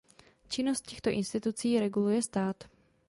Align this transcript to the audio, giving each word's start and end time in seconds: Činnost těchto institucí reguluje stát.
Činnost 0.47 0.81
těchto 0.81 1.09
institucí 1.09 1.79
reguluje 1.79 2.21
stát. 2.21 2.63